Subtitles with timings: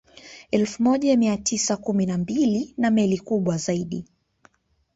[0.51, 4.05] Elfu moja mia mtisa kumi na mbili na meli kubwa zaidi